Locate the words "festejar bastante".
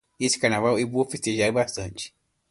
1.07-2.11